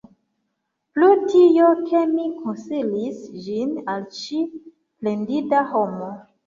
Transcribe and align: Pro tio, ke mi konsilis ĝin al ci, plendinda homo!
Pro 0.95 1.09
tio, 1.33 1.67
ke 1.91 2.01
mi 2.15 2.27
konsilis 2.39 3.23
ĝin 3.45 3.79
al 3.95 4.09
ci, 4.19 4.43
plendinda 4.69 5.69
homo! 5.75 6.15